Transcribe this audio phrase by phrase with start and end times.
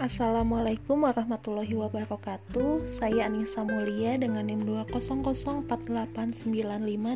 [0.00, 2.88] Assalamualaikum warahmatullahi wabarakatuh.
[2.88, 5.68] Saya Anissa Mulia dengan NIM 2004895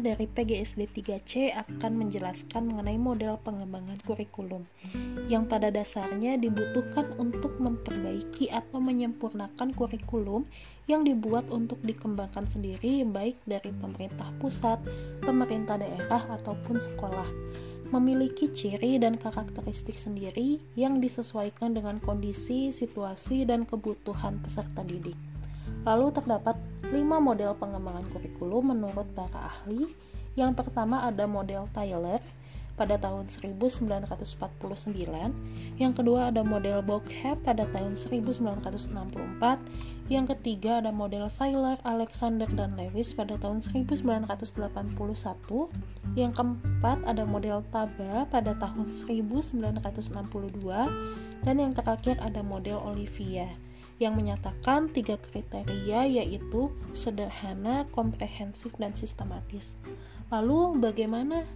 [0.04, 4.68] dari PGSD 3C akan menjelaskan mengenai model pengembangan kurikulum
[5.32, 10.44] yang pada dasarnya dibutuhkan untuk memperbaiki atau menyempurnakan kurikulum
[10.84, 14.76] yang dibuat untuk dikembangkan sendiri baik dari pemerintah pusat,
[15.24, 17.32] pemerintah daerah ataupun sekolah
[17.94, 25.16] memiliki ciri dan karakteristik sendiri yang disesuaikan dengan kondisi, situasi, dan kebutuhan peserta didik.
[25.86, 26.58] Lalu terdapat
[26.90, 29.86] lima model pengembangan kurikulum menurut para ahli.
[30.34, 32.18] Yang pertama ada model Tyler,
[32.74, 33.80] pada tahun 1949.
[35.78, 38.90] Yang kedua ada model Bockhep pada tahun 1964.
[40.12, 44.60] Yang ketiga ada model Sailor, Alexander dan Lewis pada tahun 1981.
[46.12, 49.64] Yang keempat ada model Taba pada tahun 1962
[51.44, 53.48] dan yang terakhir ada model Olivia
[54.02, 59.78] yang menyatakan tiga kriteria yaitu sederhana, komprehensif, dan sistematis.
[60.34, 61.46] Lalu bagaimana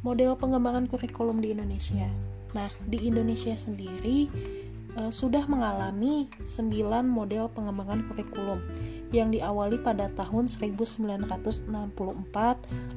[0.00, 2.08] model pengembangan kurikulum di Indonesia.
[2.56, 4.28] Nah, di Indonesia sendiri
[4.96, 8.58] e, sudah mengalami 9 model pengembangan kurikulum
[9.10, 11.66] yang diawali pada tahun 1964,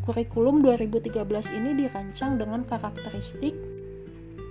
[0.05, 1.17] Kurikulum 2013
[1.57, 3.56] ini dirancang dengan karakteristik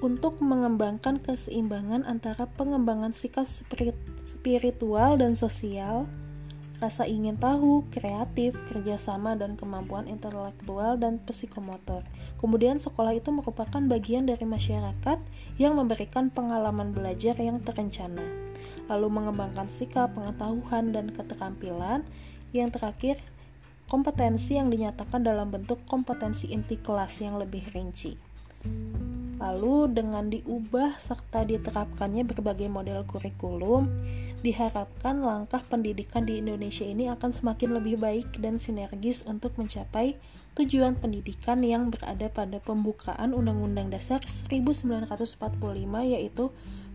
[0.05, 3.49] untuk mengembangkan keseimbangan antara pengembangan sikap
[4.21, 6.05] spiritual dan sosial,
[6.77, 12.05] rasa ingin tahu, kreatif, kerjasama, dan kemampuan intelektual dan psikomotor.
[12.37, 15.17] Kemudian sekolah itu merupakan bagian dari masyarakat
[15.57, 18.21] yang memberikan pengalaman belajar yang terencana,
[18.85, 22.05] lalu mengembangkan sikap, pengetahuan, dan keterampilan.
[22.53, 23.17] Yang terakhir,
[23.89, 28.13] kompetensi yang dinyatakan dalam bentuk kompetensi inti kelas yang lebih rinci.
[29.35, 33.91] Lalu dengan diubah serta diterapkannya berbagai model kurikulum,
[34.39, 40.15] diharapkan langkah pendidikan di Indonesia ini akan semakin lebih baik dan sinergis untuk mencapai
[40.55, 45.35] tujuan pendidikan yang berada pada pembukaan Undang-Undang Dasar 1945
[46.07, 46.53] yaitu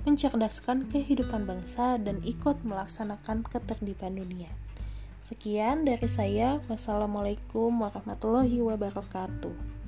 [0.09, 4.49] mencerdaskan kehidupan bangsa dan ikut melaksanakan ketertiban dunia.
[5.21, 6.57] Sekian dari saya.
[6.67, 9.80] Wassalamualaikum warahmatullahi wabarakatuh.